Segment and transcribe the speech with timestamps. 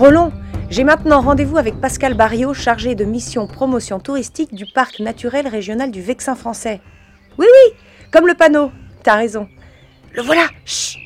[0.00, 0.32] Roland,
[0.70, 5.90] j'ai maintenant rendez-vous avec Pascal Barriot, chargé de mission promotion touristique du parc naturel régional
[5.90, 6.80] du Vexin français.
[7.36, 7.76] Oui, oui,
[8.10, 8.72] comme le panneau.
[9.02, 9.46] T'as raison.
[10.14, 10.46] Le voilà.
[10.64, 10.96] Chut.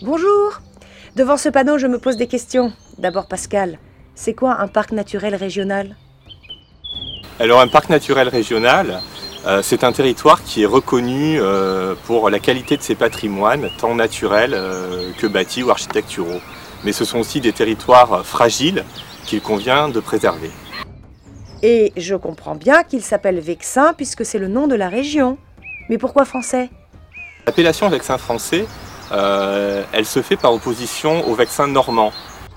[0.00, 0.62] Bonjour.
[1.14, 2.72] Devant ce panneau, je me pose des questions.
[2.96, 3.80] D'abord, Pascal,
[4.14, 5.94] c'est quoi un parc naturel régional?
[7.38, 9.02] Alors, un parc naturel régional,
[9.46, 13.94] euh, c'est un territoire qui est reconnu euh, pour la qualité de ses patrimoines, tant
[13.94, 16.40] naturels euh, que bâtis ou architecturaux.
[16.84, 18.84] Mais ce sont aussi des territoires fragiles
[19.24, 20.50] qu'il convient de préserver.
[21.62, 25.38] Et je comprends bien qu'il s'appelle Vexin puisque c'est le nom de la région.
[25.88, 26.70] Mais pourquoi français?
[27.46, 28.66] L'appellation Vexin français
[29.12, 32.12] euh, elle se fait par opposition au Vexin normand.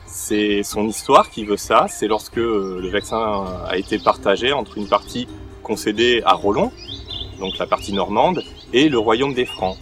[0.08, 4.78] C'est son histoire qui veut ça, c'est lorsque euh, le Vexin a été partagé entre
[4.78, 5.28] une partie
[5.62, 6.72] concédée à Rollon,
[7.40, 9.78] donc la partie normande, et le royaume des Francs.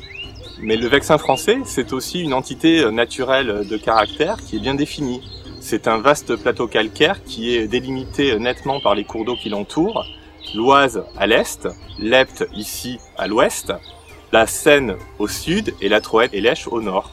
[0.60, 5.22] Mais le Vexin français, c'est aussi une entité naturelle de caractère qui est bien définie.
[5.60, 10.06] C'est un vaste plateau calcaire qui est délimité nettement par les cours d'eau qui l'entourent,
[10.56, 11.68] l'Oise à l'est,
[12.00, 13.72] l'Epte ici à l'ouest,
[14.32, 17.12] la Seine au sud et la Troette et l'Eche au nord.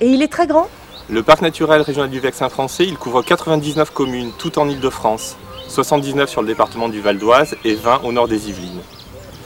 [0.00, 0.68] Et il est très grand?
[1.08, 5.36] Le parc naturel régional du Vexin français, il couvre 99 communes, tout en Ile-de-France,
[5.68, 8.82] 79 sur le département du Val d'Oise et 20 au nord des Yvelines.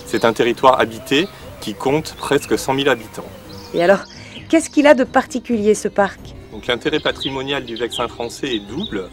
[0.06, 1.28] C'est un territoire habité
[1.62, 3.24] qui compte presque 100 000 habitants.
[3.72, 4.00] Et alors,
[4.48, 6.20] qu'est-ce qu'il a de particulier ce parc?
[6.50, 9.08] Donc l'intérêt patrimonial du Vexin français est double.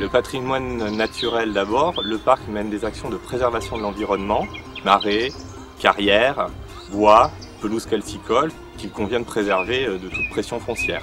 [0.00, 4.46] Le patrimoine naturel d'abord, le parc mène des actions de préservation de l'environnement,
[4.84, 5.30] marais,
[5.78, 6.48] carrières,
[6.90, 7.30] bois,
[7.60, 11.02] pelouse calcicole, qu'il convient de préserver euh, de toute pression foncière.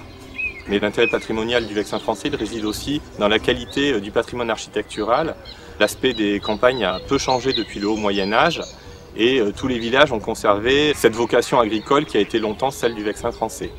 [0.68, 4.50] Mais l'intérêt patrimonial du Vexin français il réside aussi dans la qualité euh, du patrimoine
[4.50, 5.36] architectural.
[5.80, 8.62] L'aspect des campagnes a peu changé depuis le haut Moyen Âge
[9.16, 12.96] et euh, tous les villages ont conservé cette vocation agricole qui a été longtemps celle
[12.96, 13.72] du Vexin français.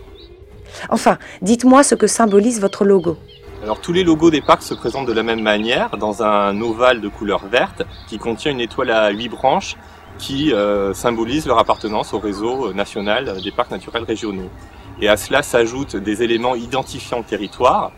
[0.89, 3.17] Enfin, dites-moi ce que symbolise votre logo.
[3.63, 7.01] Alors tous les logos des parcs se présentent de la même manière, dans un ovale
[7.01, 9.77] de couleur verte qui contient une étoile à huit branches
[10.19, 14.51] qui euh, symbolisent leur appartenance au réseau national des parcs naturels régionaux.
[15.01, 17.93] Et à cela s'ajoutent des éléments identifiant le territoire.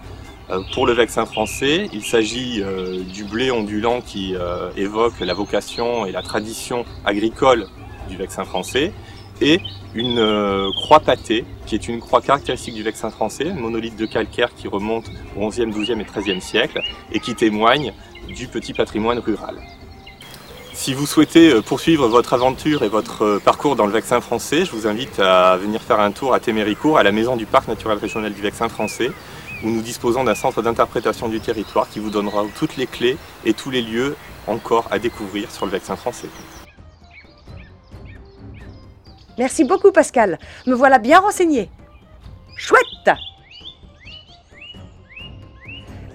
[0.51, 4.35] Euh, pour le vexin français, il s'agit euh, du blé ondulant qui
[4.77, 7.67] évoque la vocation et la tradition agricole
[8.09, 8.93] du vexin français,
[9.41, 9.61] et
[9.95, 14.55] une croix pâtée, qui est une croix caractéristique du vexin français, un monolithe de calcaire
[14.55, 16.81] qui remonte au XIe, XIIe et XIIIe siècle,
[17.13, 17.93] et qui témoigne
[18.29, 19.57] du petit patrimoine rural.
[20.79, 24.65] Si vous souhaitez euh, poursuivre votre aventure et votre euh, parcours dans le Vexin français,
[24.65, 27.67] je vous invite à venir faire un tour à Téméricourt, à la maison du Parc
[27.67, 29.11] naturel régional du Vexin français,
[29.63, 33.55] où nous disposons d'un centre d'interprétation du territoire qui vous donnera toutes les clés et
[33.55, 36.29] tous les lieux encore à découvrir sur le Vexin français.
[39.39, 41.71] Merci beaucoup Pascal, me voilà bien renseigné.
[42.57, 43.11] Chouette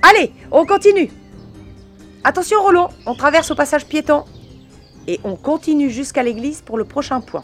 [0.01, 1.09] Allez, on continue
[2.25, 4.25] Attention Roland, on traverse au passage piéton
[5.07, 7.43] et on continue jusqu'à l'église pour le prochain point.